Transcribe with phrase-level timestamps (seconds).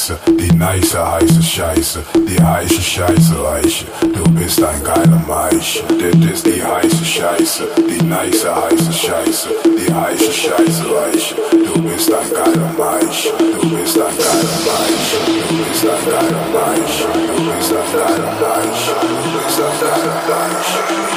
[0.00, 5.82] Scheiße, die nice heiße Scheiße, die heiße Scheiße Leiche, du bist ein geiler Meiche.
[5.90, 12.10] Das ist die heiße Scheiße, die nice heiße Scheiße, die heiße Scheiße Leiche, du bist
[12.14, 13.28] ein geiler Meiche,
[13.60, 18.92] du bist ein geiler Meiche, du bist ein geiler Meiche, du bist ein geiler Meiche,
[19.02, 21.09] du bist ein geiler Meiche.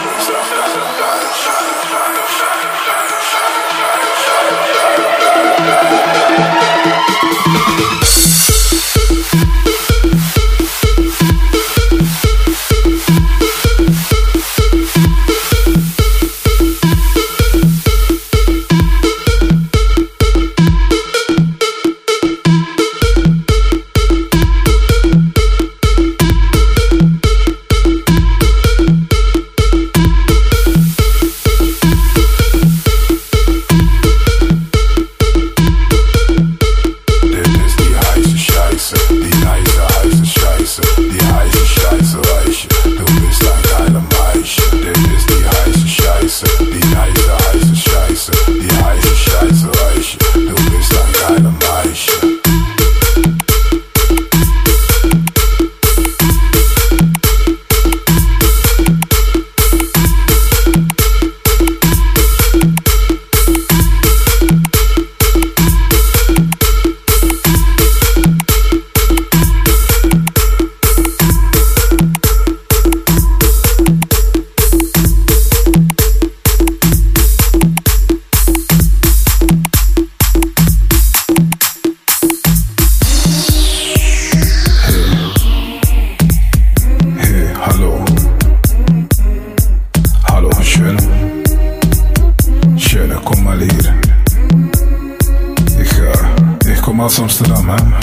[97.66, 97.94] Mann.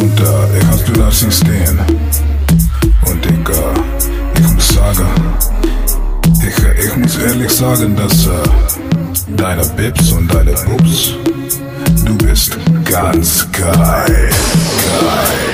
[0.00, 1.78] Und da, ich hab du lass stehen.
[3.06, 3.74] Und egal,
[4.34, 5.06] ich muss sagen,
[6.40, 8.30] ich, ich muss ehrlich sagen, dass uh,
[9.36, 11.14] deine Bips und deine Bubs,
[12.04, 15.51] du bist ganz geil, geil.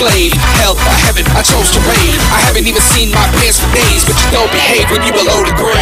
[0.00, 0.32] slave.
[0.56, 2.16] Hell, I heaven, I chose to reign.
[2.32, 5.44] I haven't even seen my pants for days, but you don't behave when you below
[5.44, 5.79] the grade.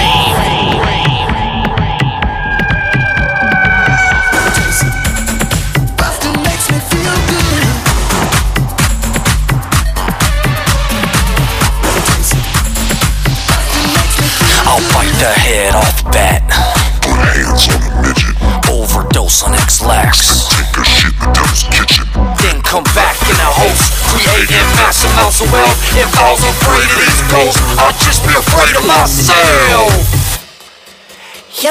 [28.58, 29.86] Quando nasceu!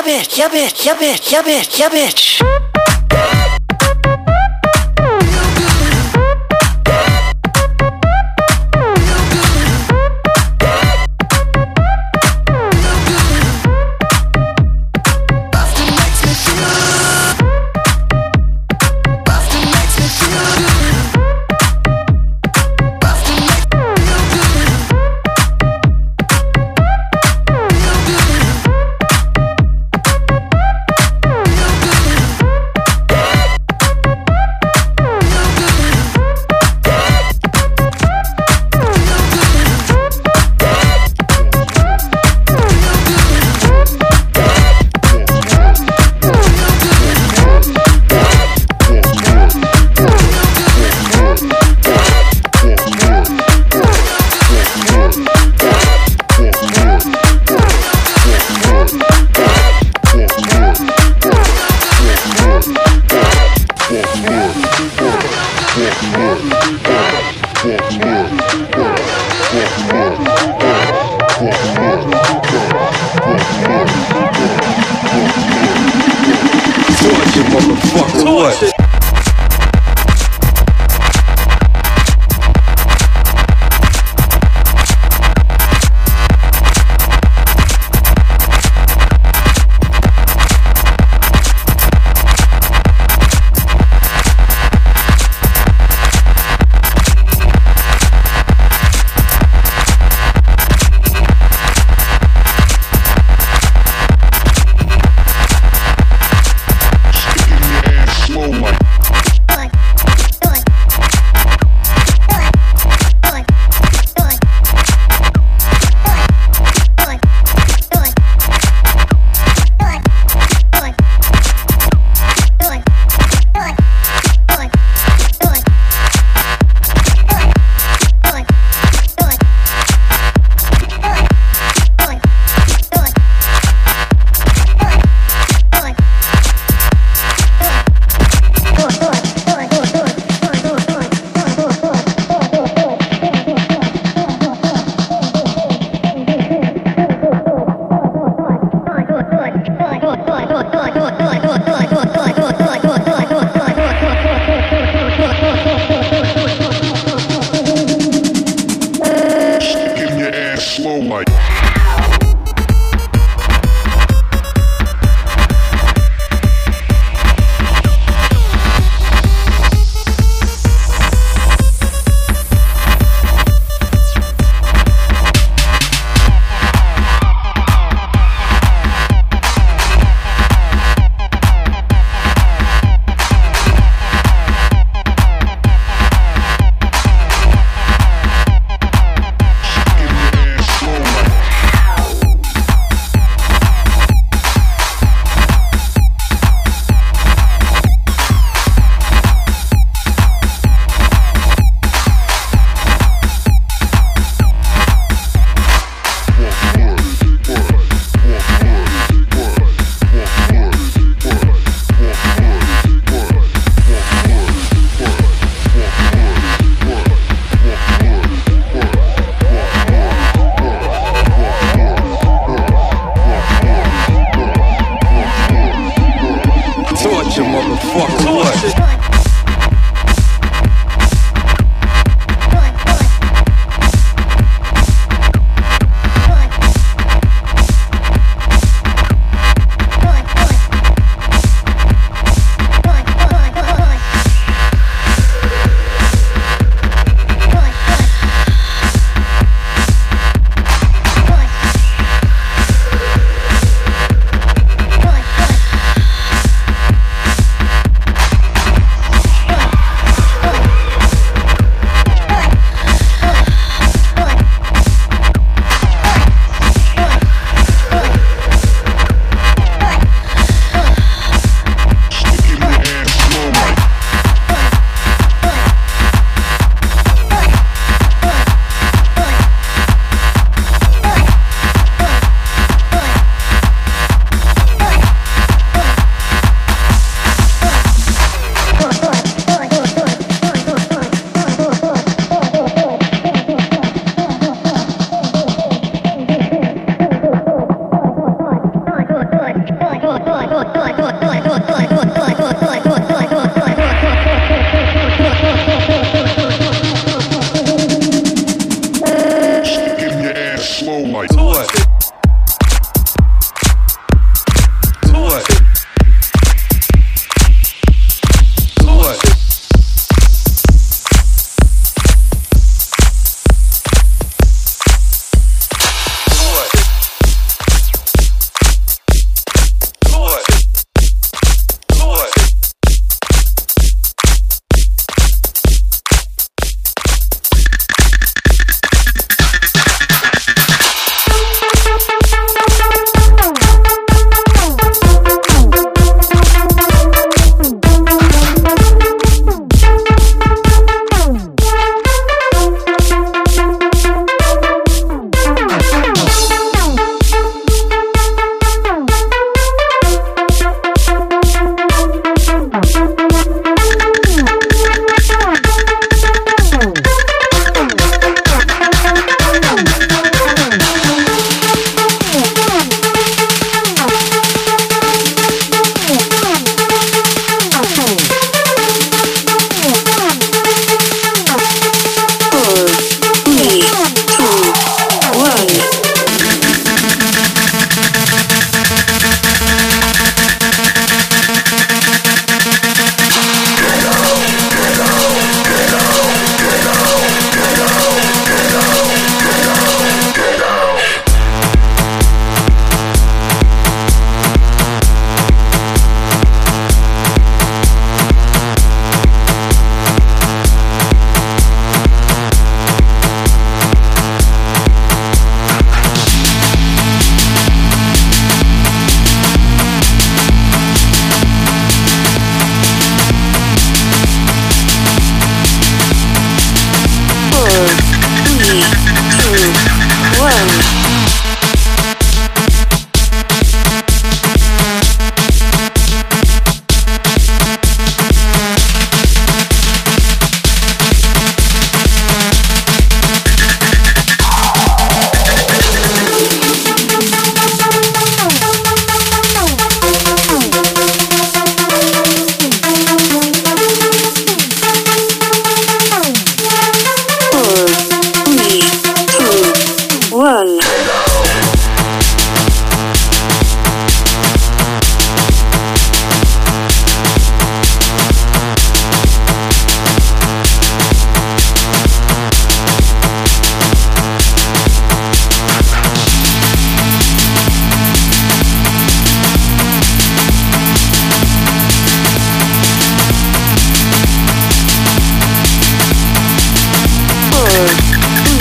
[0.05, 2.66] bitch, yabit, bitch, yabit, bitch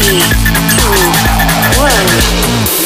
[0.07, 2.86] Three, two, one.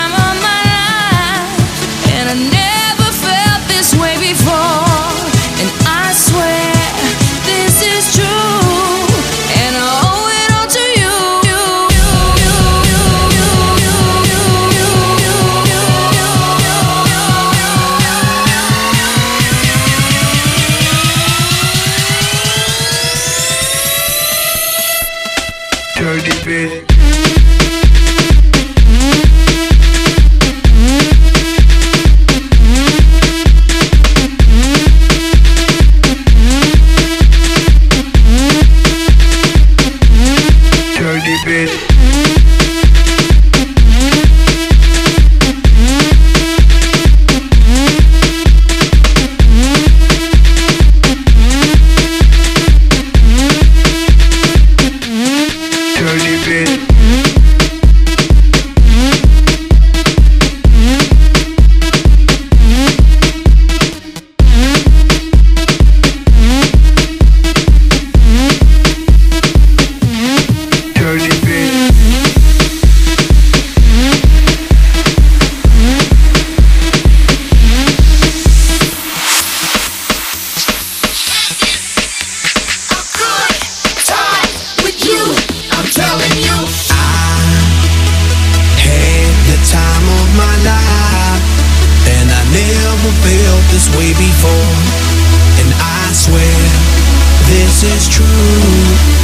[97.61, 99.20] this is true.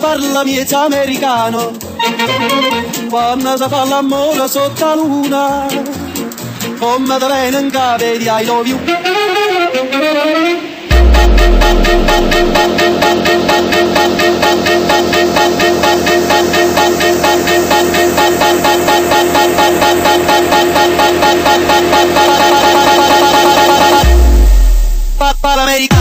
[0.00, 1.72] parla miez americano,
[3.08, 5.66] quando si fa l'amore sotto la luna,
[6.78, 8.68] come te venen cave di I love
[25.18, 25.99] Papa americano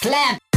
[0.00, 0.47] Clap!